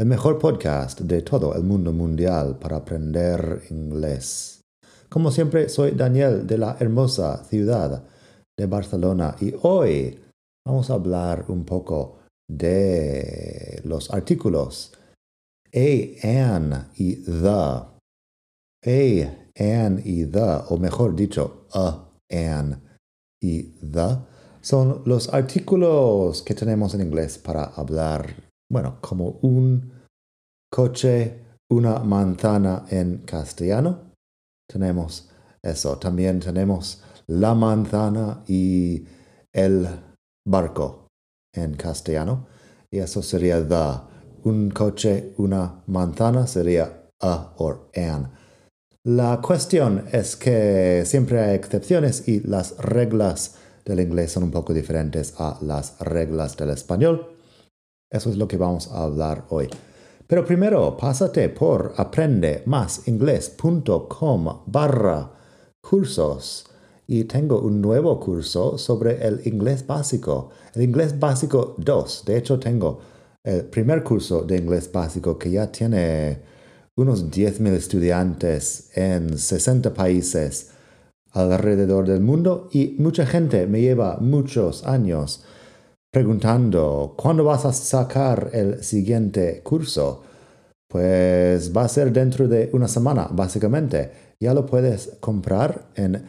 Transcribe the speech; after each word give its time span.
el 0.00 0.06
mejor 0.06 0.38
podcast 0.38 1.02
de 1.02 1.20
todo 1.20 1.54
el 1.54 1.62
mundo 1.62 1.92
mundial 1.92 2.58
para 2.58 2.78
aprender 2.78 3.64
inglés. 3.68 4.62
Como 5.10 5.30
siempre, 5.30 5.68
soy 5.68 5.90
Daniel 5.90 6.46
de 6.46 6.56
la 6.56 6.74
hermosa 6.80 7.44
ciudad 7.44 8.02
de 8.58 8.66
Barcelona 8.66 9.36
y 9.38 9.52
hoy 9.60 10.18
vamos 10.66 10.88
a 10.88 10.94
hablar 10.94 11.44
un 11.48 11.66
poco 11.66 12.20
de 12.48 13.82
los 13.84 14.10
artículos 14.10 14.94
a, 15.74 16.56
an 16.56 16.88
y 16.96 17.16
the. 17.16 17.48
A, 17.50 17.92
an 19.58 20.00
y 20.02 20.24
the, 20.24 20.60
o 20.70 20.78
mejor 20.78 21.14
dicho, 21.14 21.66
a, 21.74 22.08
an 22.30 22.82
y 23.38 23.64
the, 23.64 24.16
son 24.62 25.02
los 25.04 25.28
artículos 25.34 26.40
que 26.40 26.54
tenemos 26.54 26.94
en 26.94 27.02
inglés 27.02 27.36
para 27.36 27.64
hablar 27.64 28.49
bueno, 28.70 28.98
como 29.00 29.38
un 29.42 29.92
coche, 30.70 31.44
una 31.70 31.98
manzana 31.98 32.86
en 32.88 33.18
castellano. 33.18 34.12
Tenemos 34.68 35.28
eso. 35.62 35.98
También 35.98 36.40
tenemos 36.40 37.02
la 37.26 37.54
manzana 37.54 38.42
y 38.46 39.04
el 39.52 39.88
barco 40.46 41.08
en 41.52 41.74
castellano. 41.74 42.46
Y 42.90 42.98
eso 42.98 43.22
sería 43.22 43.66
the. 43.66 44.10
Un 44.42 44.70
coche, 44.70 45.34
una 45.36 45.82
manzana 45.86 46.46
sería 46.46 47.08
a 47.20 47.52
o 47.58 47.90
an. 47.94 48.32
La 49.04 49.40
cuestión 49.42 50.06
es 50.12 50.36
que 50.36 51.02
siempre 51.04 51.40
hay 51.40 51.56
excepciones 51.56 52.26
y 52.26 52.40
las 52.40 52.76
reglas 52.78 53.56
del 53.84 54.00
inglés 54.00 54.32
son 54.32 54.44
un 54.44 54.50
poco 54.50 54.72
diferentes 54.72 55.34
a 55.38 55.58
las 55.60 55.98
reglas 55.98 56.56
del 56.56 56.70
español. 56.70 57.39
Eso 58.10 58.30
es 58.30 58.36
lo 58.36 58.48
que 58.48 58.56
vamos 58.56 58.90
a 58.90 59.04
hablar 59.04 59.44
hoy. 59.50 59.68
Pero 60.26 60.44
primero, 60.44 60.96
pásate 60.96 61.48
por 61.48 61.94
aprendemasingles.com 61.96 64.62
barra 64.66 65.30
cursos 65.80 66.66
y 67.06 67.22
tengo 67.24 67.60
un 67.60 67.80
nuevo 67.80 68.18
curso 68.20 68.76
sobre 68.78 69.26
el 69.26 69.40
inglés 69.44 69.86
básico, 69.86 70.50
el 70.74 70.82
inglés 70.82 71.18
básico 71.18 71.74
2. 71.78 72.24
De 72.26 72.36
hecho, 72.36 72.60
tengo 72.60 73.00
el 73.42 73.64
primer 73.64 74.04
curso 74.04 74.42
de 74.42 74.58
inglés 74.58 74.92
básico 74.92 75.38
que 75.38 75.50
ya 75.50 75.72
tiene 75.72 76.42
unos 76.96 77.30
10.000 77.30 77.72
estudiantes 77.72 78.90
en 78.96 79.38
60 79.38 79.94
países 79.94 80.72
alrededor 81.32 82.06
del 82.06 82.20
mundo 82.20 82.68
y 82.72 82.96
mucha 82.98 83.26
gente 83.26 83.66
me 83.66 83.80
lleva 83.80 84.18
muchos 84.20 84.84
años 84.84 85.44
preguntando, 86.10 87.14
¿cuándo 87.16 87.44
vas 87.44 87.64
a 87.64 87.72
sacar 87.72 88.50
el 88.52 88.82
siguiente 88.82 89.62
curso? 89.62 90.24
Pues 90.88 91.72
va 91.74 91.84
a 91.84 91.88
ser 91.88 92.12
dentro 92.12 92.46
de 92.48 92.68
una 92.72 92.88
semana, 92.88 93.28
básicamente. 93.30 94.34
Ya 94.40 94.52
lo 94.54 94.66
puedes 94.66 95.18
comprar 95.20 95.86
en 95.94 96.26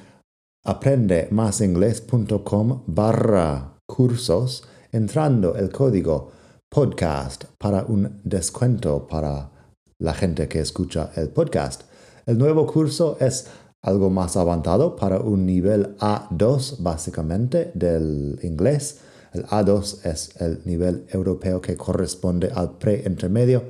aprendemasingles.com 0.64 2.84
barra 2.86 3.80
cursos 3.88 4.64
entrando 4.92 5.56
el 5.56 5.72
código 5.72 6.30
podcast 6.70 7.46
para 7.58 7.86
un 7.86 8.22
descuento 8.24 9.08
para 9.08 9.50
la 9.98 10.14
gente 10.14 10.48
que 10.48 10.60
escucha 10.60 11.10
el 11.16 11.30
podcast. 11.30 11.82
El 12.28 12.38
nuevo 12.38 12.68
curso 12.68 13.18
es 13.20 13.48
algo 13.82 14.12
más 14.12 14.38
avanzado 14.38 14.96
para 14.96 15.20
un 15.20 15.48
nivel 15.48 15.98
A2 15.98 16.84
básicamente 16.84 17.72
del 17.74 18.38
inglés 18.44 19.00
el 19.34 19.46
A2 19.46 20.06
es 20.06 20.42
el 20.42 20.62
nivel 20.66 21.06
europeo 21.10 21.62
que 21.62 21.78
corresponde 21.78 22.52
al 22.54 22.78
pre-intermedio. 22.78 23.64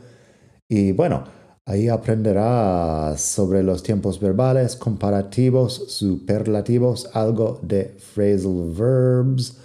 Y 0.68 0.92
bueno, 0.92 1.24
ahí 1.66 1.88
aprenderás 1.88 3.22
sobre 3.22 3.62
los 3.64 3.84
tiempos 3.84 4.20
verbales, 4.20 4.76
comparativos, 4.76 5.86
superlativos, 5.88 7.10
algo 7.14 7.60
de 7.62 7.96
phrasal 8.14 8.72
verbs, 8.76 9.58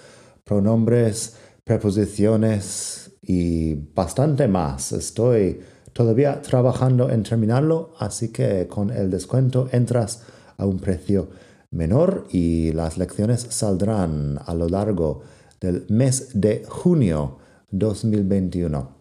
pronombres, 0.45 1.35
preposiciones 1.65 3.11
y 3.23 3.75
bastante 3.75 4.49
más. 4.49 4.93
Estoy 4.93 5.61
todavía 5.93 6.43
trabajando 6.43 7.11
en 7.11 7.23
terminarlo, 7.23 7.95
así 7.99 8.29
que 8.29 8.69
con 8.69 8.91
el 8.91 9.11
descuento 9.11 9.69
entras 9.73 10.23
a 10.59 10.67
un 10.67 10.79
precio 10.79 11.29
menor 11.71 12.27
y 12.31 12.73
las 12.73 12.99
lecciones 12.99 13.47
saldrán 13.51 14.39
a 14.45 14.55
lo 14.55 14.69
largo 14.69 15.23
del 15.61 15.87
mes 15.89 16.31
de 16.35 16.65
junio 16.69 17.39
2021. 17.71 19.01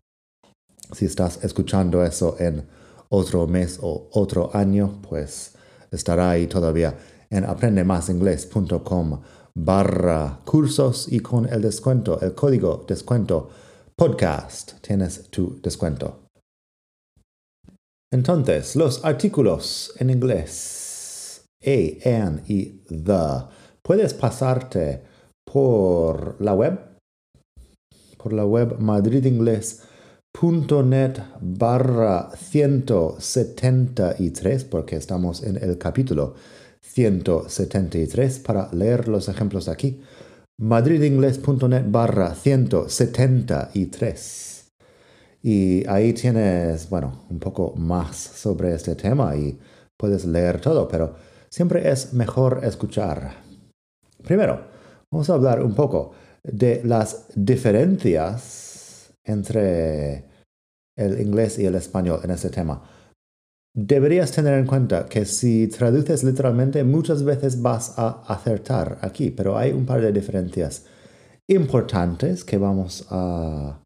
Si 0.93 1.05
estás 1.05 1.43
escuchando 1.43 2.03
eso 2.03 2.35
en 2.39 2.65
otro 3.09 3.47
mes 3.47 3.79
o 3.81 4.09
otro 4.11 4.55
año, 4.55 5.01
pues 5.01 5.53
estará 5.91 6.31
ahí 6.31 6.47
todavía 6.47 6.95
en 7.29 7.45
aprendemasingles.com 7.45 9.21
barra 9.55 10.41
cursos 10.45 11.07
y 11.11 11.21
con 11.21 11.47
el 11.51 11.61
descuento, 11.61 12.19
el 12.21 12.35
código 12.35 12.83
descuento 12.87 13.49
podcast, 13.95 14.73
tienes 14.81 15.29
tu 15.29 15.59
descuento. 15.61 16.25
Entonces, 18.11 18.75
los 18.75 19.03
artículos 19.03 19.93
en 19.97 20.09
inglés, 20.09 21.45
a, 21.65 22.09
an 22.09 22.43
y 22.47 22.83
the, 22.87 23.45
puedes 23.81 24.13
pasarte 24.13 25.03
por 25.55 26.35
la 26.41 26.53
web, 26.53 26.77
por 28.17 28.33
la 28.33 28.45
web 28.45 28.77
madridingles.net 28.77 31.13
barra 31.39 32.29
173, 32.35 34.65
porque 34.65 34.97
estamos 34.97 35.43
en 35.43 35.55
el 35.55 35.77
capítulo 35.77 36.33
173 36.81 38.39
para 38.39 38.69
leer 38.73 39.07
los 39.07 39.29
ejemplos 39.29 39.69
aquí. 39.69 40.01
madridingles.net 40.59 41.85
barra 41.87 42.35
173. 42.35 44.73
Y 45.41 45.87
ahí 45.87 46.11
tienes, 46.11 46.89
bueno, 46.89 47.23
un 47.29 47.39
poco 47.39 47.73
más 47.77 48.17
sobre 48.17 48.75
este 48.75 48.95
tema 48.95 49.37
y 49.37 49.57
puedes 49.95 50.25
leer 50.25 50.59
todo, 50.59 50.89
pero 50.89 51.15
siempre 51.49 51.89
es 51.89 52.11
mejor 52.11 52.59
escuchar. 52.65 53.37
Primero, 54.21 54.74
Vamos 55.15 55.29
a 55.29 55.35
hablar 55.35 55.63
un 55.63 55.73
poco 55.73 56.11
de 56.43 56.81
las 56.83 57.27
diferencias 57.35 59.13
entre 59.23 60.25
el 60.97 61.21
inglés 61.21 61.57
y 61.57 61.65
el 61.65 61.75
español 61.75 62.19
en 62.25 62.31
este 62.31 62.49
tema. 62.49 62.83
Deberías 63.73 64.33
tener 64.33 64.59
en 64.59 64.65
cuenta 64.65 65.05
que 65.05 65.23
si 65.23 65.69
traduces 65.69 66.25
literalmente 66.25 66.83
muchas 66.83 67.23
veces 67.23 67.61
vas 67.61 67.93
a 67.95 68.23
acertar 68.27 68.97
aquí, 68.99 69.31
pero 69.31 69.57
hay 69.57 69.71
un 69.71 69.85
par 69.85 70.01
de 70.01 70.11
diferencias 70.11 70.83
importantes 71.47 72.43
que 72.43 72.57
vamos 72.57 73.07
a, 73.09 73.81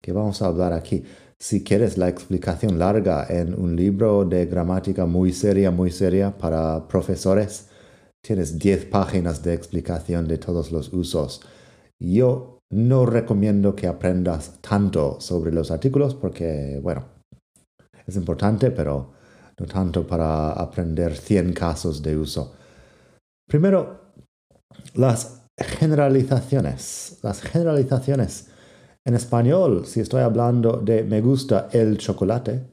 que 0.00 0.10
vamos 0.10 0.42
a 0.42 0.46
hablar 0.46 0.72
aquí. 0.72 1.04
Si 1.38 1.62
quieres 1.62 1.96
la 1.96 2.08
explicación 2.08 2.80
larga 2.80 3.24
en 3.28 3.54
un 3.54 3.76
libro 3.76 4.24
de 4.24 4.46
gramática 4.46 5.06
muy 5.06 5.32
seria, 5.32 5.70
muy 5.70 5.92
seria 5.92 6.36
para 6.36 6.88
profesores, 6.88 7.68
tienes 8.24 8.58
10 8.58 8.86
páginas 8.86 9.42
de 9.42 9.52
explicación 9.54 10.28
de 10.28 10.38
todos 10.38 10.70
los 10.70 10.92
usos. 10.92 11.42
Yo 12.00 12.60
no 12.70 13.04
recomiendo 13.04 13.76
que 13.76 13.86
aprendas 13.86 14.60
tanto 14.60 15.20
sobre 15.20 15.52
los 15.52 15.70
artículos 15.70 16.14
porque, 16.14 16.80
bueno, 16.82 17.04
es 18.06 18.16
importante, 18.16 18.70
pero 18.70 19.12
no 19.58 19.66
tanto 19.66 20.06
para 20.06 20.52
aprender 20.52 21.16
100 21.16 21.52
casos 21.52 22.02
de 22.02 22.16
uso. 22.16 22.54
Primero, 23.48 24.12
las 24.94 25.42
generalizaciones. 25.58 27.18
Las 27.22 27.42
generalizaciones. 27.42 28.48
En 29.04 29.14
español, 29.14 29.84
si 29.86 30.00
estoy 30.00 30.22
hablando 30.22 30.78
de 30.78 31.02
me 31.02 31.20
gusta 31.20 31.68
el 31.72 31.98
chocolate, 31.98 32.70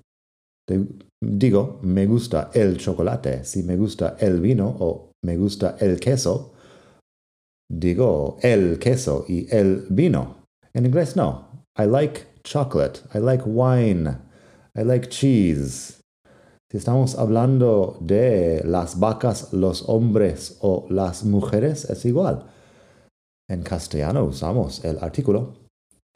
digo 1.21 1.79
me 1.81 2.05
gusta 2.05 2.51
el 2.53 2.77
chocolate. 2.77 3.43
Si 3.43 3.63
me 3.63 3.75
gusta 3.75 4.15
el 4.19 4.39
vino 4.39 4.75
o 4.79 5.08
me 5.23 5.37
gusta 5.37 5.77
el 5.79 5.99
queso, 5.99 6.53
digo 7.69 8.37
el 8.41 8.79
queso 8.79 9.25
y 9.27 9.53
el 9.53 9.85
vino. 9.89 10.45
En 10.73 10.85
inglés 10.85 11.15
no. 11.15 11.65
I 11.77 11.85
like 11.85 12.27
chocolate. 12.43 13.01
I 13.13 13.19
like 13.19 13.43
wine. 13.45 14.17
I 14.75 14.83
like 14.83 15.09
cheese. 15.09 16.01
Si 16.71 16.77
estamos 16.77 17.15
hablando 17.15 17.97
de 18.01 18.61
las 18.63 18.99
vacas, 18.99 19.53
los 19.53 19.89
hombres 19.89 20.57
o 20.61 20.85
las 20.89 21.23
mujeres, 21.23 21.89
es 21.89 22.05
igual. 22.05 22.45
En 23.49 23.63
castellano 23.63 24.25
usamos 24.25 24.85
el 24.85 24.99
artículo 24.99 25.55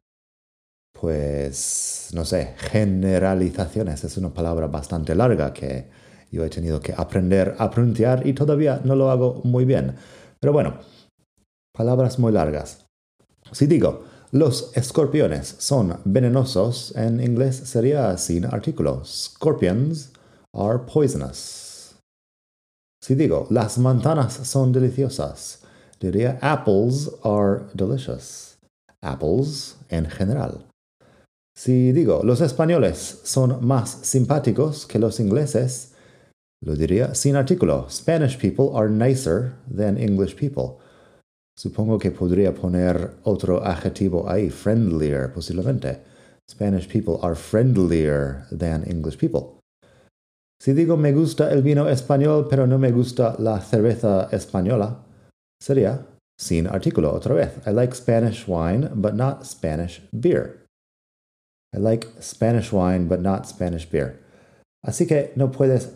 pues 1.00 2.10
no 2.14 2.24
sé, 2.24 2.54
generalizaciones 2.56 4.02
es 4.04 4.16
una 4.16 4.30
palabra 4.30 4.66
bastante 4.66 5.14
larga 5.14 5.52
que 5.52 5.88
yo 6.30 6.44
he 6.44 6.50
tenido 6.50 6.80
que 6.80 6.94
aprender 6.96 7.54
a 7.58 7.70
pronunciar 7.70 8.26
y 8.26 8.32
todavía 8.32 8.80
no 8.84 8.96
lo 8.96 9.10
hago 9.10 9.40
muy 9.44 9.64
bien. 9.64 9.94
Pero 10.40 10.52
bueno, 10.52 10.78
palabras 11.72 12.18
muy 12.18 12.32
largas. 12.32 12.84
Si 13.52 13.66
digo, 13.66 14.04
los 14.30 14.76
escorpiones 14.76 15.56
son 15.58 16.00
venenosos, 16.04 16.94
en 16.96 17.22
inglés 17.22 17.56
sería 17.56 18.16
sin 18.18 18.44
artículo. 18.44 19.02
Scorpions 19.04 20.12
are 20.52 20.80
poisonous. 20.80 21.96
Si 23.02 23.14
digo, 23.14 23.46
las 23.50 23.78
manzanas 23.78 24.34
son 24.34 24.72
deliciosas, 24.72 25.60
diría 26.00 26.38
apples 26.42 27.10
are 27.22 27.62
delicious. 27.72 28.58
Apples 29.00 29.76
en 29.88 30.06
general. 30.10 30.67
Si 31.58 31.90
digo, 31.90 32.20
los 32.22 32.40
españoles 32.40 33.20
son 33.24 33.66
más 33.66 33.90
simpáticos 34.02 34.86
que 34.86 35.00
los 35.00 35.18
ingleses, 35.18 35.92
lo 36.62 36.76
diría 36.76 37.16
sin 37.16 37.34
artículo. 37.34 37.88
Spanish 37.90 38.38
people 38.38 38.70
are 38.76 38.88
nicer 38.88 39.54
than 39.68 39.98
English 39.98 40.36
people. 40.36 40.78
Supongo 41.58 41.98
que 41.98 42.12
podría 42.12 42.54
poner 42.54 43.10
otro 43.24 43.60
adjetivo 43.64 44.30
ahí, 44.30 44.50
friendlier, 44.50 45.32
posiblemente. 45.32 45.98
Spanish 46.48 46.86
people 46.86 47.18
are 47.22 47.34
friendlier 47.34 48.46
than 48.56 48.84
English 48.88 49.18
people. 49.18 49.58
Si 50.62 50.72
digo 50.72 50.96
me 50.96 51.12
gusta 51.12 51.50
el 51.50 51.62
vino 51.62 51.88
español 51.88 52.46
pero 52.48 52.68
no 52.68 52.78
me 52.78 52.92
gusta 52.92 53.34
la 53.40 53.60
cerveza 53.60 54.28
española, 54.30 55.04
sería 55.60 56.06
sin 56.38 56.68
artículo 56.68 57.12
otra 57.12 57.34
vez. 57.34 57.50
I 57.66 57.72
like 57.72 57.96
Spanish 57.96 58.46
wine 58.46 58.90
but 58.94 59.14
not 59.14 59.44
Spanish 59.44 60.00
beer. 60.12 60.67
I 61.74 61.78
like 61.78 62.06
Spanish 62.20 62.72
wine 62.72 63.08
but 63.08 63.20
not 63.20 63.46
Spanish 63.46 63.88
beer. 63.88 64.20
Así 64.84 65.06
que 65.06 65.32
no 65.36 65.50
puedes 65.50 65.90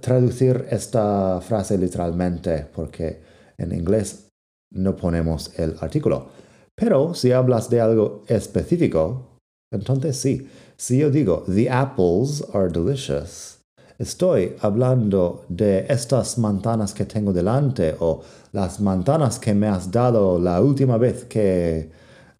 traducir 0.00 0.66
esta 0.70 1.40
frase 1.40 1.76
literalmente 1.76 2.66
porque 2.74 3.20
en 3.58 3.72
inglés 3.72 4.28
no 4.72 4.96
ponemos 4.96 5.58
el 5.58 5.76
artículo. 5.80 6.28
Pero 6.74 7.14
si 7.14 7.32
hablas 7.32 7.68
de 7.68 7.80
algo 7.80 8.22
específico, 8.28 9.36
entonces 9.70 10.16
sí. 10.16 10.48
Si 10.76 10.98
yo 10.98 11.10
digo, 11.10 11.44
the 11.46 11.68
apples 11.68 12.42
are 12.54 12.68
delicious, 12.68 13.60
estoy 13.98 14.56
hablando 14.62 15.44
de 15.48 15.86
estas 15.88 16.38
manzanas 16.38 16.92
que 16.92 17.04
tengo 17.04 17.32
delante 17.32 17.94
o 18.00 18.22
las 18.52 18.80
manzanas 18.80 19.38
que 19.38 19.54
me 19.54 19.68
has 19.68 19.90
dado 19.90 20.40
la 20.40 20.60
última 20.60 20.96
vez 20.96 21.24
que 21.24 21.90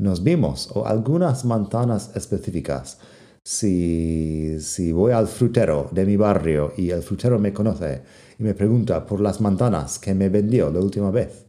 nos 0.03 0.23
vimos 0.23 0.71
o 0.75 0.87
algunas 0.87 1.45
manzanas 1.45 2.11
específicas 2.15 2.99
si, 3.45 4.59
si 4.61 4.93
voy 4.93 5.13
al 5.13 5.27
frutero 5.27 5.89
de 5.91 6.07
mi 6.07 6.17
barrio 6.17 6.73
y 6.77 6.91
el 6.91 7.03
frutero 7.03 7.39
me 7.39 7.53
conoce 7.53 8.03
y 8.39 8.43
me 8.43 8.55
pregunta 8.55 9.05
por 9.05 9.21
las 9.21 9.41
manzanas 9.41 9.99
que 9.99 10.15
me 10.15 10.29
vendió 10.29 10.71
la 10.71 10.81
última 10.81 11.11
vez, 11.11 11.47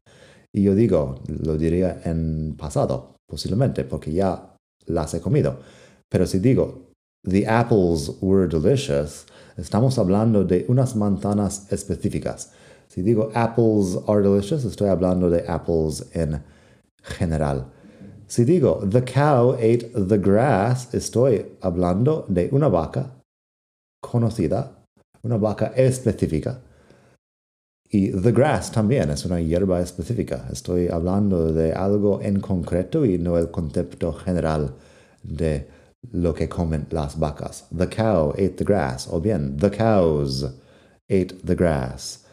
y 0.51 0.63
yo 0.63 0.75
digo, 0.75 1.19
lo 1.27 1.57
diría 1.57 2.01
en 2.05 2.55
pasado, 2.57 3.15
posiblemente, 3.27 3.83
porque 3.83 4.11
ya 4.11 4.55
las 4.85 5.13
he 5.13 5.21
comido. 5.21 5.59
Pero 6.09 6.27
si 6.27 6.39
digo, 6.39 6.91
the 7.27 7.47
apples 7.47 8.11
were 8.21 8.47
delicious, 8.47 9.25
estamos 9.57 9.97
hablando 9.97 10.43
de 10.43 10.65
unas 10.67 10.95
manzanas 10.95 11.71
específicas. 11.71 12.51
Si 12.87 13.01
digo 13.01 13.31
apples 13.33 13.97
are 14.07 14.21
delicious, 14.21 14.65
estoy 14.65 14.89
hablando 14.89 15.29
de 15.29 15.43
apples 15.47 16.07
en 16.13 16.43
general. 17.01 17.65
Si 18.33 18.45
digo, 18.45 18.81
the 18.83 19.03
cow 19.03 19.53
ate 19.53 19.91
the 19.93 20.17
grass, 20.17 20.91
estoy 20.91 21.45
hablando 21.61 22.25
de 22.27 22.49
una 22.51 22.67
vaca 22.67 23.11
conocida, 24.01 24.71
una 25.21 25.37
vaca 25.37 25.71
específica. 25.75 26.59
Y 27.91 28.09
the 28.09 28.31
grass 28.31 28.71
también 28.71 29.11
es 29.11 29.23
una 29.25 29.39
hierba 29.39 29.81
específica. 29.81 30.47
Estoy 30.51 30.87
hablando 30.87 31.53
de 31.53 31.73
algo 31.73 32.21
en 32.23 32.39
concreto 32.39 33.05
y 33.05 33.19
no 33.19 33.37
el 33.37 33.51
concepto 33.51 34.11
general 34.13 34.73
de 35.21 35.67
lo 36.11 36.33
que 36.33 36.49
comen 36.49 36.87
las 36.89 37.19
vacas. 37.19 37.67
The 37.69 37.87
cow 37.87 38.31
ate 38.31 38.55
the 38.57 38.63
grass. 38.63 39.07
O 39.11 39.21
bien, 39.21 39.57
the 39.57 39.69
cows 39.69 40.43
ate 41.07 41.35
the 41.45 41.53
grass. 41.53 42.25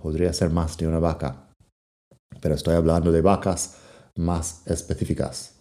Podría 0.00 0.32
ser 0.32 0.50
más 0.50 0.76
de 0.76 0.86
una 0.86 1.00
vaca. 1.00 1.48
Pero 2.40 2.54
estoy 2.54 2.76
hablando 2.76 3.10
de 3.10 3.22
vacas 3.22 3.87
más 4.18 4.62
específicas. 4.66 5.58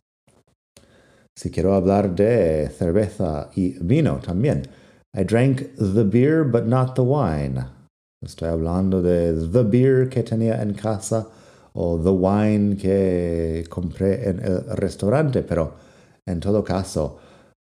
Si 1.37 1.51
quiero 1.51 1.75
hablar 1.75 2.15
de 2.15 2.69
cerveza 2.69 3.49
y 3.55 3.77
vino 3.79 4.19
también. 4.19 4.63
I 5.15 5.23
drank 5.23 5.75
the 5.77 6.03
beer 6.03 6.43
but 6.43 6.65
not 6.65 6.95
the 6.95 7.03
wine. 7.03 7.65
Estoy 8.23 8.49
hablando 8.49 9.01
de 9.01 9.33
the 9.33 9.63
beer 9.63 10.09
que 10.09 10.23
tenía 10.23 10.61
en 10.61 10.73
casa 10.73 11.27
o 11.73 11.97
the 11.97 12.11
wine 12.11 12.75
que 12.75 13.65
compré 13.69 14.27
en 14.27 14.39
el 14.39 14.63
restaurante, 14.75 15.43
pero 15.43 15.73
en 16.25 16.39
todo 16.39 16.63
caso, 16.63 17.19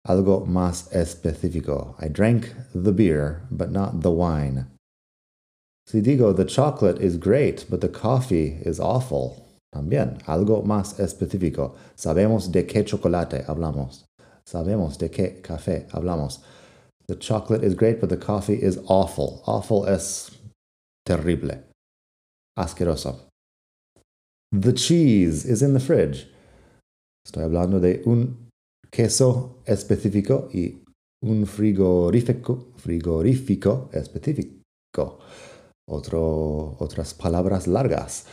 algo 0.05 0.45
más 0.45 0.91
específico. 0.93 1.95
I 1.99 2.09
drank 2.09 2.53
the 2.73 2.91
beer 2.91 3.43
but 3.49 3.71
not 3.71 4.01
the 4.01 4.11
wine. 4.11 4.67
Si 5.87 6.01
digo 6.01 6.35
the 6.35 6.45
chocolate 6.45 6.99
is 7.01 7.17
great 7.17 7.65
but 7.69 7.79
the 7.79 7.89
coffee 7.89 8.59
is 8.65 8.79
awful. 8.79 9.45
También, 9.71 10.17
algo 10.25 10.63
más 10.63 10.99
específico. 10.99 11.75
Sabemos 11.95 12.51
de 12.51 12.65
qué 12.65 12.83
chocolate 12.83 13.45
hablamos. 13.47 14.05
Sabemos 14.43 14.97
de 14.97 15.09
qué 15.09 15.41
café 15.41 15.87
hablamos. 15.91 16.43
The 17.07 17.17
chocolate 17.17 17.65
is 17.65 17.75
great, 17.75 17.99
but 18.01 18.09
the 18.09 18.17
coffee 18.17 18.55
is 18.61 18.79
awful. 18.87 19.41
Awful 19.45 19.87
es 19.87 20.31
terrible. 21.05 21.63
Asqueroso. 22.57 23.27
The 24.51 24.73
cheese 24.73 25.45
is 25.45 25.61
in 25.61 25.73
the 25.73 25.79
fridge. 25.79 26.27
Estoy 27.25 27.43
hablando 27.43 27.79
de 27.79 28.01
un 28.05 28.49
queso 28.91 29.61
específico 29.65 30.49
y 30.53 30.83
un 31.23 31.45
frigorífico, 31.45 32.73
frigorífico 32.75 33.89
específico. 33.93 35.19
Otras 35.87 37.13
palabras 37.13 37.67
largas. 37.67 38.25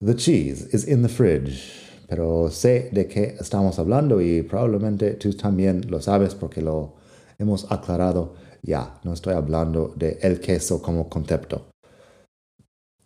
The 0.00 0.14
cheese 0.14 0.68
is 0.72 0.86
in 0.86 1.02
the 1.02 1.08
fridge. 1.08 1.84
Pero 2.08 2.50
sé 2.50 2.90
de 2.92 3.06
qué 3.06 3.36
estamos 3.40 3.78
hablando 3.78 4.20
y 4.20 4.42
probablemente 4.42 5.14
tú 5.14 5.32
también 5.32 5.90
lo 5.90 6.00
sabes 6.00 6.34
porque 6.34 6.60
lo 6.60 6.94
hemos 7.38 7.70
aclarado 7.72 8.34
ya. 8.62 9.00
No 9.04 9.14
estoy 9.14 9.34
hablando 9.34 9.92
de 9.96 10.18
el 10.22 10.40
queso 10.40 10.82
como 10.82 11.08
concepto. 11.08 11.70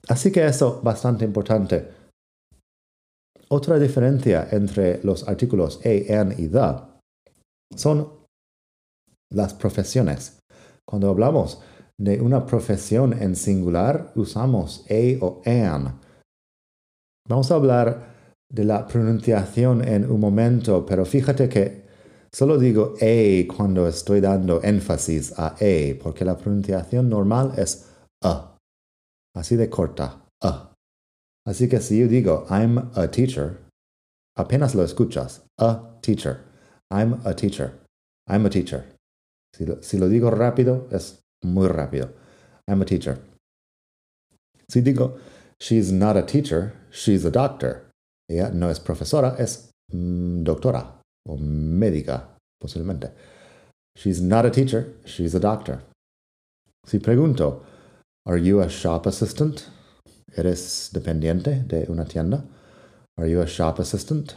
Así 0.09 0.33
que 0.33 0.45
eso 0.45 0.81
bastante 0.83 1.25
importante. 1.25 1.89
Otra 3.51 3.79
diferencia 3.79 4.49
entre 4.51 5.03
los 5.05 5.27
artículos 5.29 5.81
a, 5.85 6.21
an 6.21 6.35
y 6.37 6.49
the 6.49 7.01
son 7.77 8.09
las 9.31 9.55
profesiones. 9.55 10.41
Cuando 10.85 11.11
hablamos 11.11 11.61
de 11.99 12.21
una 12.21 12.47
profesión 12.47 13.13
en 13.13 13.37
singular, 13.37 14.13
usamos 14.17 14.85
a 14.91 15.25
o 15.25 15.43
an 15.45 16.01
Vamos 17.29 17.51
a 17.51 17.57
hablar 17.57 18.15
de 18.51 18.65
la 18.65 18.87
pronunciación 18.87 19.87
en 19.87 20.11
un 20.11 20.19
momento, 20.19 20.87
pero 20.87 21.05
fíjate 21.05 21.49
que 21.51 21.85
solo 22.33 22.59
digo 22.59 22.95
A 23.03 23.55
cuando 23.55 23.87
estoy 23.87 24.21
dando 24.21 24.63
énfasis 24.63 25.39
a 25.39 25.49
A, 25.49 25.99
porque 26.03 26.25
la 26.25 26.39
pronunciación 26.39 27.11
normal 27.11 27.53
es 27.59 27.93
A. 28.23 28.57
Así 29.37 29.57
de 29.57 29.69
corta, 29.69 30.25
A. 30.43 30.73
Así 31.47 31.69
que 31.69 31.81
si 31.81 32.01
yo 32.01 32.09
digo 32.09 32.47
I'm 32.49 32.91
a 32.95 33.11
teacher, 33.11 33.59
apenas 34.37 34.75
lo 34.75 34.83
escuchas. 34.83 35.45
A 35.59 35.99
teacher. 36.01 36.39
I'm 36.91 37.21
a 37.25 37.35
teacher. 37.35 37.73
I'm 38.27 38.47
a 38.47 38.51
teacher. 38.51 38.85
Si 39.83 39.99
lo 39.99 40.09
digo 40.09 40.31
rápido, 40.31 40.89
es 40.91 41.21
muy 41.43 41.69
rápido. 41.69 42.11
I'm 42.67 42.81
a 42.81 42.85
teacher. 42.87 43.19
Si 44.69 44.81
digo 44.81 45.17
she's 45.61 45.91
not 45.93 46.17
a 46.17 46.23
teacher, 46.23 46.73
she's 46.91 47.25
a 47.25 47.31
doctor. 47.31 47.85
Ella 48.31 48.51
no 48.53 48.69
es 48.69 48.79
profesora, 48.79 49.35
es 49.39 49.71
mm, 49.93 50.45
doctora 50.45 50.87
o 51.27 51.37
médica, 51.37 52.23
posiblemente. 52.63 53.11
She's 53.97 54.21
not 54.21 54.47
a 54.47 54.51
teacher, 54.51 54.95
she's 55.05 55.35
a 55.35 55.41
doctor. 55.41 55.83
Si 56.87 56.99
pregunto, 56.99 57.63
Are 58.27 58.37
you 58.37 58.61
a 58.61 58.69
shop 58.69 59.07
assistant? 59.07 59.71
¿Eres 60.37 60.91
dependiente 60.93 61.67
de 61.67 61.87
una 61.89 62.05
tienda? 62.05 62.45
Are 63.17 63.27
you 63.27 63.41
a 63.41 63.47
shop 63.47 63.79
assistant? 63.79 64.37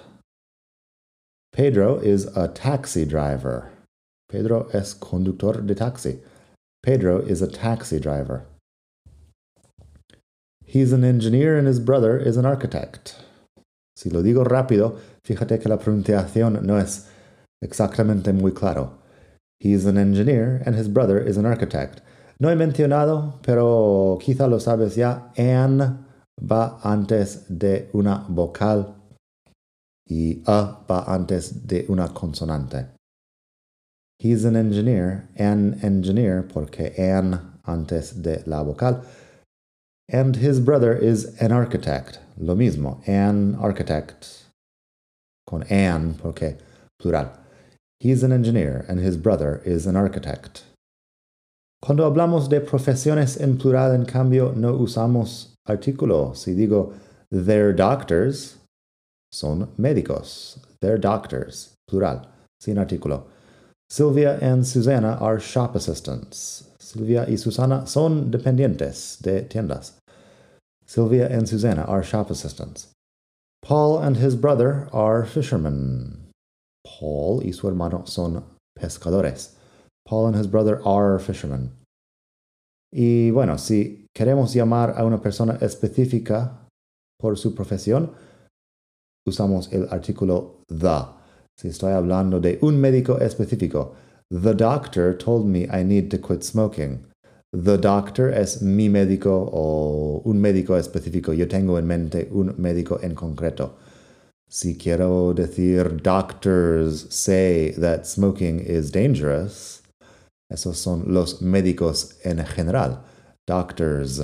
Pedro 1.51 1.97
is 1.97 2.25
a 2.37 2.47
taxi 2.47 3.03
driver. 3.03 3.69
Pedro 4.29 4.69
es 4.73 4.93
conductor 4.93 5.61
de 5.61 5.75
taxi. 5.75 6.19
Pedro 6.81 7.19
is 7.19 7.41
a 7.41 7.47
taxi 7.47 7.99
driver. 7.99 8.45
He's 10.71 10.93
an 10.93 11.03
engineer 11.03 11.57
and 11.57 11.67
his 11.67 11.81
brother 11.81 12.17
is 12.17 12.37
an 12.37 12.45
architect. 12.45 13.15
Si 13.97 14.09
lo 14.09 14.23
digo 14.23 14.45
rápido, 14.45 14.97
fíjate 15.21 15.59
que 15.59 15.67
la 15.67 15.77
pronunciación 15.77 16.65
no 16.65 16.77
es 16.77 17.09
exactamente 17.61 18.31
muy 18.31 18.53
claro. 18.53 18.93
He's 19.59 19.85
an 19.85 19.97
engineer 19.97 20.63
and 20.65 20.75
his 20.75 20.87
brother 20.87 21.19
is 21.19 21.35
an 21.35 21.45
architect. 21.45 21.99
No 22.39 22.47
he 22.47 22.55
mencionado, 22.55 23.41
pero 23.41 24.17
quizá 24.21 24.49
lo 24.49 24.59
sabes 24.59 24.95
ya, 24.95 25.33
an 25.37 26.05
va 26.41 26.79
antes 26.85 27.43
de 27.49 27.89
una 27.93 28.23
vocal 28.29 28.95
y 30.07 30.41
a 30.47 30.85
va 30.89 31.03
antes 31.13 31.67
de 31.67 31.85
una 31.89 32.13
consonante. 32.13 32.87
He's 34.19 34.45
an 34.45 34.55
engineer, 34.55 35.27
an 35.37 35.79
engineer, 35.83 36.43
porque 36.43 36.93
an 36.97 37.59
antes 37.65 38.21
de 38.21 38.41
la 38.45 38.61
vocal. 38.61 39.03
And 40.13 40.35
his 40.35 40.59
brother 40.59 40.93
is 40.93 41.39
an 41.39 41.53
architect. 41.53 42.19
Lo 42.37 42.53
mismo, 42.53 43.01
an 43.07 43.55
architect. 43.55 44.43
Con 45.47 45.63
an, 45.69 46.15
porque 46.15 46.57
plural. 46.99 47.31
He's 48.01 48.21
an 48.21 48.33
engineer, 48.33 48.85
and 48.89 48.99
his 48.99 49.15
brother 49.15 49.61
is 49.63 49.87
an 49.87 49.95
architect. 49.95 50.63
Cuando 51.81 52.11
hablamos 52.11 52.49
de 52.49 52.59
profesiones 52.59 53.39
en 53.39 53.57
plural, 53.57 53.93
en 53.93 54.05
cambio, 54.05 54.51
no 54.53 54.73
usamos 54.73 55.55
artículo. 55.67 56.35
Si 56.35 56.53
digo 56.53 56.93
they're 57.31 57.71
doctors, 57.71 58.57
son 59.31 59.69
médicos. 59.79 60.59
They're 60.81 60.97
doctors, 60.97 61.73
plural, 61.87 62.27
sin 62.59 62.75
artículo. 62.75 63.23
Sylvia 63.89 64.37
and 64.41 64.67
Susanna 64.67 65.17
are 65.21 65.39
shop 65.39 65.75
assistants. 65.75 66.63
Sylvia 66.79 67.25
y 67.29 67.35
Susana 67.37 67.87
son 67.87 68.31
dependientes 68.31 69.21
de 69.21 69.43
tiendas. 69.43 70.00
Sylvia 70.91 71.29
and 71.29 71.47
Susanna 71.47 71.83
are 71.83 72.03
shop 72.03 72.29
assistants. 72.29 72.89
Paul 73.61 73.99
and 73.99 74.17
his 74.17 74.35
brother 74.35 74.89
are 74.91 75.23
fishermen. 75.23 76.27
Paul 76.85 77.41
y 77.45 77.51
su 77.51 77.69
hermano 77.69 78.03
son 78.03 78.43
pescadores. 78.77 79.55
Paul 80.05 80.27
and 80.27 80.35
his 80.35 80.47
brother 80.47 80.85
are 80.85 81.17
fishermen. 81.17 81.71
Y 82.91 83.31
bueno, 83.31 83.55
si 83.55 84.07
queremos 84.13 84.53
llamar 84.53 84.93
a 84.97 85.05
una 85.05 85.19
persona 85.19 85.57
específica 85.61 86.67
por 87.17 87.37
su 87.37 87.55
profesión, 87.55 88.13
usamos 89.25 89.71
el 89.71 89.87
artículo 89.91 90.57
the. 90.67 91.05
Si 91.57 91.69
estoy 91.69 91.93
hablando 91.93 92.41
de 92.41 92.59
un 92.61 92.81
médico 92.81 93.17
específico, 93.21 93.95
the 94.29 94.53
doctor 94.53 95.13
told 95.17 95.45
me 95.45 95.69
I 95.69 95.83
need 95.83 96.11
to 96.11 96.17
quit 96.17 96.43
smoking. 96.43 97.05
The 97.53 97.77
doctor 97.77 98.29
es 98.29 98.61
mi 98.61 98.87
médico 98.87 99.49
o 99.51 100.21
un 100.25 100.41
médico 100.41 100.77
específico. 100.77 101.33
Yo 101.37 101.47
tengo 101.47 101.77
en 101.77 101.85
mente 101.85 102.29
un 102.31 102.55
médico 102.57 102.97
en 103.03 103.13
concreto. 103.13 103.73
Si 104.49 104.75
quiero 104.75 105.33
decir 105.33 106.01
doctors 106.01 107.13
say 107.13 107.71
that 107.71 108.05
smoking 108.05 108.59
is 108.59 108.91
dangerous, 108.91 109.81
Esos 110.51 110.75
son 110.75 111.05
los 111.07 111.41
médicos 111.41 112.13
en 112.25 112.43
general. 112.45 113.03
Doctors 113.47 114.21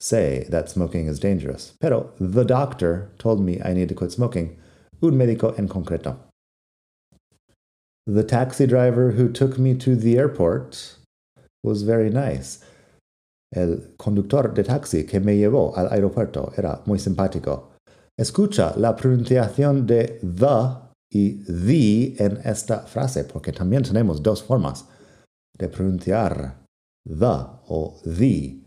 say 0.00 0.44
that 0.50 0.68
smoking 0.68 1.06
is 1.06 1.20
dangerous. 1.20 1.74
Pero 1.80 2.10
the 2.18 2.44
doctor 2.44 3.10
told 3.18 3.40
me 3.40 3.60
I 3.64 3.72
need 3.72 3.88
to 3.88 3.94
quit 3.94 4.10
smoking. 4.10 4.56
Un 5.00 5.16
médico 5.16 5.56
en 5.56 5.68
concreto. 5.68 6.16
The 8.06 8.24
taxi 8.24 8.66
driver 8.66 9.12
who 9.12 9.30
took 9.30 9.58
me 9.58 9.74
to 9.74 9.94
the 9.94 10.18
airport 10.18 10.96
was 11.62 11.82
very 11.82 12.10
nice. 12.10 12.64
El 13.50 13.94
conductor 13.96 14.52
de 14.52 14.62
taxi 14.62 15.04
que 15.04 15.20
me 15.20 15.36
llevó 15.36 15.76
al 15.76 15.90
aeropuerto 15.90 16.52
era 16.56 16.82
muy 16.86 16.98
simpático. 16.98 17.70
Escucha 18.16 18.74
la 18.76 18.94
pronunciación 18.94 19.86
de 19.86 20.18
the 20.20 20.88
y 21.10 21.42
the 21.44 22.22
en 22.22 22.38
esta 22.44 22.80
frase, 22.80 23.24
porque 23.24 23.52
también 23.52 23.82
tenemos 23.82 24.22
dos 24.22 24.42
formas 24.42 24.84
de 25.58 25.68
pronunciar 25.68 26.56
the 27.06 27.46
or 27.68 27.94
the. 28.04 28.60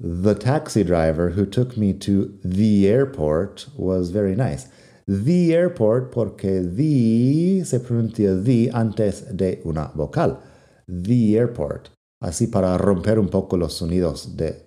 The 0.00 0.34
taxi 0.34 0.82
driver 0.82 1.30
who 1.30 1.46
took 1.46 1.76
me 1.76 1.92
to 2.00 2.38
the 2.42 2.88
airport 2.88 3.68
was 3.76 4.10
very 4.10 4.34
nice. 4.34 4.66
The 5.06 5.54
airport 5.54 6.10
porque 6.10 6.62
the 6.62 7.62
se 7.64 7.78
pronuncia 7.78 8.42
the 8.42 8.70
antes 8.70 9.22
de 9.36 9.60
una 9.64 9.92
vocal. 9.94 10.42
The 10.88 11.38
airport. 11.38 11.90
Así 12.22 12.46
para 12.46 12.78
romper 12.78 13.18
un 13.18 13.28
poco 13.28 13.56
los 13.56 13.74
sonidos 13.74 14.36
de 14.36 14.64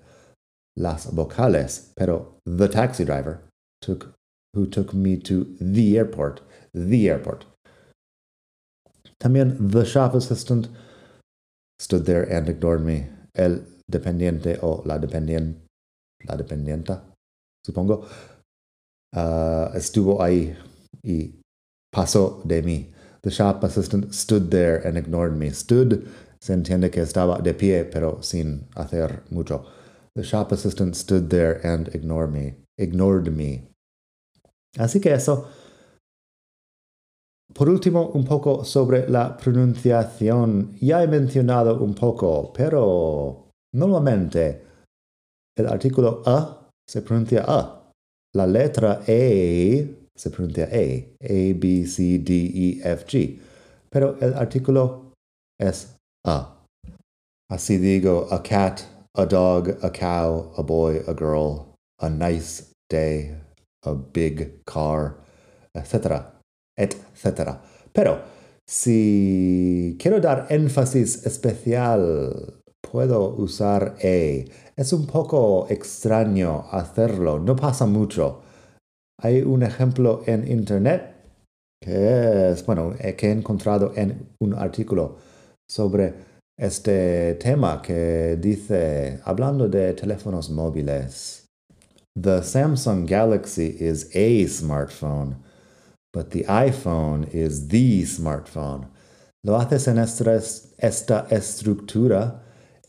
las 0.75 1.13
vocales. 1.13 1.91
Pero 1.95 2.39
the 2.45 2.67
taxi 2.67 3.05
driver 3.05 3.41
who 4.53 4.65
took 4.65 4.93
me 4.93 5.17
to 5.17 5.45
the 5.59 5.97
airport. 5.97 6.41
The 6.73 7.09
airport. 7.09 7.45
También 9.19 9.71
the 9.71 9.85
shop 9.85 10.13
assistant 10.15 10.67
stood 11.79 12.05
there 12.05 12.23
and 12.23 12.49
ignored 12.49 12.81
me. 12.81 13.07
El 13.33 13.65
dependiente 13.89 14.59
o 14.61 14.81
la 14.85 14.97
dependien, 14.97 15.67
la 16.25 16.35
dependienta, 16.35 17.03
supongo, 17.65 18.05
uh, 19.15 19.75
estuvo 19.75 20.21
ahí 20.21 20.55
y 21.03 21.39
pasó 21.91 22.41
de 22.45 22.61
mí. 22.61 22.91
The 23.23 23.31
shop 23.31 23.63
assistant 23.63 24.13
stood 24.13 24.51
there 24.51 24.85
and 24.85 24.97
ignored 24.97 25.35
me. 25.35 25.49
Stood 25.51 26.07
se 26.45 26.53
entiende 26.53 26.91
que 26.91 27.01
estaba 27.01 27.39
de 27.39 27.53
pie, 27.53 27.85
pero 27.85 28.21
sin 28.21 28.67
hacer 28.75 29.23
mucho. 29.31 29.65
The 30.15 30.21
shop 30.21 30.51
assistant 30.51 30.95
stood 30.95 31.29
there 31.29 31.59
and 31.63 31.89
ignored 31.95 32.31
me. 32.31 32.55
Ignored 32.77 33.31
me. 33.31 33.63
Así 34.77 34.99
que 34.99 35.13
eso 35.13 35.47
por 37.55 37.69
último, 37.69 38.07
un 38.13 38.25
poco 38.25 38.65
sobre 38.65 39.07
la 39.07 39.37
pronunciación. 39.37 40.75
Ya 40.81 41.01
he 41.01 41.07
mencionado 41.07 41.81
un 41.81 41.93
poco, 41.93 42.51
pero 42.51 43.49
normalmente 43.73 44.61
el 45.57 45.67
artículo 45.67 46.21
a 46.25 46.69
se 46.85 47.01
pronuncia 47.01 47.45
a. 47.47 47.91
La 48.33 48.45
letra 48.45 49.03
E 49.07 50.09
se 50.13 50.29
pronuncia 50.31 50.67
E. 50.69 51.15
A, 51.21 51.57
B, 51.57 51.85
C, 51.87 52.19
D, 52.19 52.33
E, 52.33 52.81
F, 52.83 53.05
G. 53.05 53.39
Pero 53.89 54.17
el 54.19 54.33
artículo 54.33 55.13
es 55.57 55.95
a. 56.25 56.65
Así 57.49 57.77
digo, 57.77 58.27
a 58.31 58.41
cat, 58.41 58.81
a 59.15 59.25
dog, 59.25 59.77
a 59.81 59.91
cow, 59.91 60.51
a 60.57 60.61
boy, 60.61 61.01
a 61.07 61.13
girl, 61.13 61.75
a 61.99 62.09
nice 62.09 62.73
day, 62.89 63.37
a 63.83 63.93
big 63.93 64.63
car, 64.65 65.17
etc 65.73 66.35
etc. 66.77 67.57
Pero 67.93 68.19
si 68.67 69.95
quiero 69.99 70.19
dar 70.19 70.47
énfasis 70.49 71.25
especial, 71.25 72.61
puedo 72.81 73.35
usar 73.35 73.95
e. 74.01 74.45
Es 74.75 74.93
un 74.93 75.07
poco 75.07 75.67
extraño 75.69 76.65
hacerlo, 76.71 77.39
no 77.39 77.55
pasa 77.55 77.85
mucho. 77.85 78.41
Hay 79.21 79.41
un 79.41 79.63
ejemplo 79.63 80.23
en 80.25 80.49
Internet 80.49 81.13
que 81.81 82.51
es, 82.51 82.65
bueno, 82.65 82.93
eh, 82.99 83.15
que 83.15 83.27
he 83.27 83.31
encontrado 83.31 83.93
en 83.95 84.29
un 84.39 84.55
artículo 84.55 85.17
sobre 85.69 86.13
este 86.57 87.35
tema 87.35 87.81
que 87.81 88.37
dice, 88.39 89.19
hablando 89.25 89.67
de 89.67 89.93
teléfonos 89.93 90.49
móviles, 90.49 91.45
The 92.15 92.41
Samsung 92.41 93.05
Galaxy 93.07 93.75
is 93.79 94.09
a 94.15 94.47
smartphone. 94.47 95.35
but 96.15 96.31
the 96.31 96.45
iPhone 96.45 97.27
is 97.33 97.67
the 97.67 98.03
smartphone. 98.05 98.87
Lo 99.43 99.59
haces 99.59 99.87
en 99.89 99.97
esta, 99.97 100.33
esta 100.79 101.27
estructura 101.29 102.39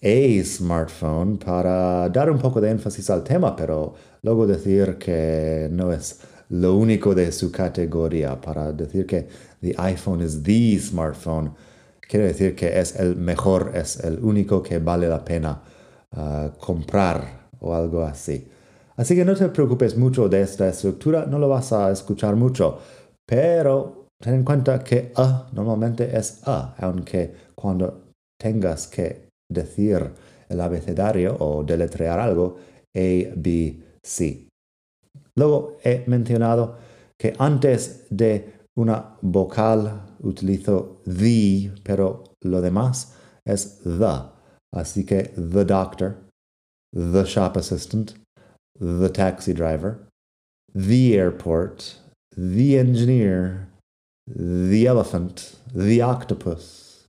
a 0.00 0.44
smartphone 0.44 1.36
para 1.36 2.08
dar 2.08 2.30
un 2.30 2.38
poco 2.38 2.60
de 2.60 2.70
énfasis 2.70 3.10
al 3.10 3.24
tema, 3.24 3.56
pero 3.56 3.94
luego 4.22 4.46
decir 4.46 4.96
que 4.98 5.68
no 5.72 5.92
es 5.92 6.20
lo 6.50 6.76
único 6.76 7.16
de 7.16 7.32
su 7.32 7.50
categoría. 7.50 8.40
Para 8.40 8.72
decir 8.72 9.06
que 9.06 9.28
the 9.60 9.74
iPhone 9.76 10.22
is 10.22 10.44
the 10.44 10.78
smartphone, 10.78 11.52
quiere 12.08 12.26
decir 12.26 12.54
que 12.54 12.78
es 12.78 12.96
el 12.96 13.16
mejor, 13.16 13.72
es 13.74 14.02
el 14.04 14.18
único 14.22 14.62
que 14.62 14.78
vale 14.78 15.08
la 15.08 15.24
pena 15.24 15.62
uh, 16.16 16.56
comprar 16.58 17.48
o 17.60 17.74
algo 17.74 18.02
así. 18.02 18.48
Así 18.96 19.14
que 19.14 19.24
no 19.24 19.34
te 19.34 19.48
preocupes 19.48 19.96
mucho 19.96 20.28
de 20.28 20.40
esta 20.40 20.68
estructura, 20.68 21.26
no 21.26 21.38
lo 21.38 21.48
vas 21.48 21.72
a 21.72 21.90
escuchar 21.90 22.34
mucho, 22.34 22.78
pero 23.26 24.06
ten 24.18 24.34
en 24.34 24.44
cuenta 24.44 24.82
que 24.82 25.12
A 25.16 25.48
normalmente 25.52 26.16
es 26.16 26.40
A, 26.46 26.74
aunque 26.78 27.34
cuando 27.54 28.12
tengas 28.40 28.86
que 28.86 29.28
decir 29.50 30.12
el 30.48 30.60
abecedario 30.60 31.36
o 31.38 31.62
deletrear 31.62 32.18
algo, 32.18 32.56
A, 32.94 33.32
B, 33.36 33.82
C. 34.02 34.48
Luego 35.34 35.76
he 35.84 36.04
mencionado 36.06 36.76
que 37.18 37.34
antes 37.38 38.06
de 38.10 38.55
una 38.76 39.16
vocal 39.22 40.02
utilizo 40.22 41.00
the, 41.04 41.72
pero 41.82 42.24
lo 42.42 42.60
demás 42.60 43.14
es 43.44 43.80
the. 43.84 44.30
Así 44.74 45.04
que 45.04 45.32
the 45.36 45.64
doctor, 45.64 46.16
the 46.92 47.24
shop 47.24 47.56
assistant, 47.56 48.14
the 48.78 49.08
taxi 49.08 49.54
driver, 49.54 50.08
the 50.74 51.16
airport, 51.16 51.98
the 52.36 52.78
engineer, 52.78 53.68
the 54.26 54.86
elephant, 54.86 55.56
the 55.74 56.02
octopus, 56.02 57.06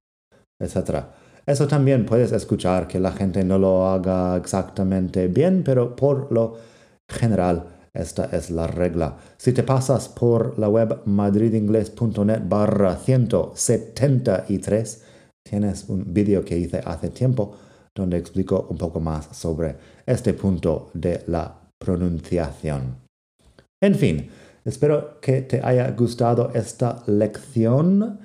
etc. 0.62 1.06
Eso 1.46 1.68
también 1.68 2.06
puedes 2.06 2.32
escuchar 2.32 2.88
que 2.88 3.00
la 3.00 3.12
gente 3.12 3.44
no 3.44 3.58
lo 3.58 3.88
haga 3.88 4.38
exactamente 4.38 5.28
bien, 5.28 5.64
pero 5.64 5.96
por 5.96 6.32
lo 6.32 6.58
general 7.10 7.77
esta 7.98 8.26
es 8.26 8.52
la 8.52 8.68
regla. 8.68 9.18
Si 9.38 9.54
te 9.54 9.64
pasas 9.64 10.08
por 10.08 10.60
la 10.60 10.70
web 10.70 11.02
madridingles.net 11.06 12.44
barra 12.48 12.96
173, 12.96 15.04
tienes 15.44 15.90
un 15.90 16.14
vídeo 16.14 16.46
que 16.46 16.56
hice 16.58 16.84
hace 16.86 17.10
tiempo 17.10 17.56
donde 17.96 18.18
explico 18.18 18.68
un 18.70 18.78
poco 18.78 19.00
más 19.00 19.30
sobre 19.32 19.76
este 20.06 20.34
punto 20.34 20.92
de 20.94 21.24
la 21.28 21.56
pronunciación. 21.80 22.98
En 23.82 23.96
fin, 23.96 24.30
espero 24.64 25.20
que 25.20 25.42
te 25.42 25.60
haya 25.62 25.90
gustado 25.92 26.52
esta 26.54 27.02
lección 27.08 28.20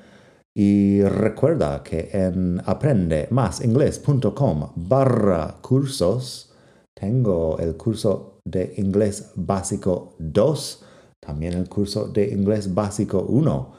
y 0.54 1.02
recuerda 1.02 1.82
que 1.82 2.10
en 2.12 2.60
aprendemasingles.com 2.64 4.72
barra 4.76 5.56
cursos 5.62 6.51
tengo 6.94 7.58
el 7.58 7.76
curso 7.76 8.40
de 8.44 8.74
inglés 8.76 9.32
básico 9.34 10.14
2, 10.18 10.84
también 11.20 11.54
el 11.54 11.68
curso 11.68 12.08
de 12.08 12.30
inglés 12.30 12.74
básico 12.74 13.24
1 13.28 13.72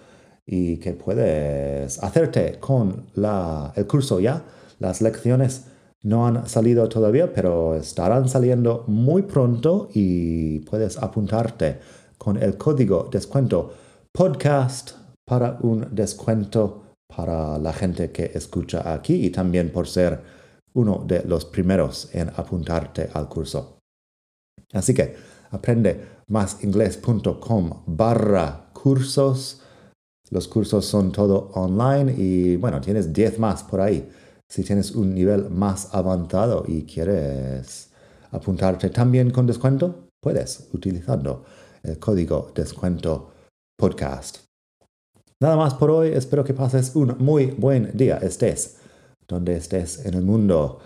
y 0.45 0.77
que 0.77 0.93
puedes 0.93 2.01
hacerte 2.03 2.59
con 2.59 3.07
la, 3.15 3.73
el 3.75 3.87
curso 3.87 4.19
ya. 4.19 4.43
Las 4.79 5.01
lecciones 5.01 5.65
no 6.03 6.27
han 6.27 6.47
salido 6.47 6.87
todavía, 6.89 7.33
pero 7.33 7.75
estarán 7.75 8.27
saliendo 8.27 8.83
muy 8.87 9.23
pronto 9.23 9.89
y 9.93 10.59
puedes 10.59 10.97
apuntarte 10.97 11.79
con 12.17 12.41
el 12.41 12.57
código 12.57 13.09
descuento 13.11 13.73
podcast 14.11 14.91
para 15.25 15.57
un 15.61 15.87
descuento 15.91 16.83
para 17.15 17.57
la 17.57 17.71
gente 17.73 18.11
que 18.11 18.31
escucha 18.33 18.93
aquí 18.93 19.25
y 19.25 19.29
también 19.29 19.71
por 19.71 19.87
ser 19.87 20.42
uno 20.73 21.03
de 21.05 21.23
los 21.23 21.45
primeros 21.45 22.09
en 22.13 22.29
apuntarte 22.29 23.09
al 23.13 23.27
curso. 23.27 23.77
Así 24.73 24.93
que 24.93 25.15
aprende 25.51 26.13
másinglés.com 26.27 27.83
barra 27.85 28.69
cursos. 28.73 29.61
Los 30.29 30.47
cursos 30.47 30.85
son 30.85 31.11
todo 31.11 31.51
online 31.53 32.13
y 32.17 32.55
bueno, 32.55 32.81
tienes 32.81 33.13
10 33.13 33.39
más 33.39 33.63
por 33.63 33.81
ahí. 33.81 34.09
Si 34.49 34.63
tienes 34.63 34.91
un 34.91 35.13
nivel 35.13 35.49
más 35.49 35.93
avanzado 35.93 36.63
y 36.67 36.83
quieres 36.83 37.89
apuntarte 38.31 38.89
también 38.89 39.31
con 39.31 39.45
descuento, 39.45 40.07
puedes 40.21 40.69
utilizando 40.73 41.45
el 41.83 41.99
código 41.99 42.51
descuento 42.55 43.31
podcast. 43.77 44.39
Nada 45.39 45.55
más 45.55 45.73
por 45.73 45.91
hoy, 45.91 46.09
espero 46.09 46.43
que 46.43 46.53
pases 46.53 46.95
un 46.95 47.15
muy 47.19 47.47
buen 47.47 47.95
día, 47.95 48.17
estés 48.17 48.77
donde 49.33 49.57
estés 49.57 50.05
en 50.05 50.13
el 50.13 50.21
mundo, 50.21 50.79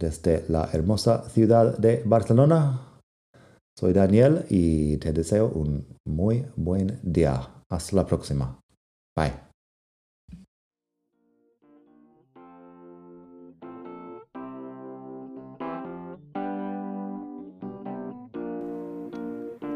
desde 0.00 0.44
la 0.48 0.70
hermosa 0.72 1.28
ciudad 1.28 1.76
de 1.76 2.02
Barcelona. 2.06 2.80
Soy 3.78 3.92
Daniel 3.92 4.46
y 4.48 4.96
te 4.96 5.12
deseo 5.12 5.48
un 5.48 5.86
muy 6.06 6.46
buen 6.56 6.98
día. 7.02 7.46
Hasta 7.70 7.96
la 7.96 8.06
próxima. 8.06 8.58
Bye. 9.16 9.34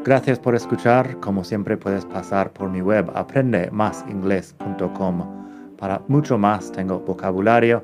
Gracias 0.03 0.39
por 0.39 0.55
escuchar. 0.55 1.19
Como 1.19 1.43
siempre 1.43 1.77
puedes 1.77 2.05
pasar 2.05 2.53
por 2.53 2.69
mi 2.69 2.81
web 2.81 3.11
aprendemasingles.com. 3.15 5.75
Para 5.77 6.01
mucho 6.07 6.37
más 6.37 6.71
tengo 6.71 6.99
vocabulario 6.99 7.83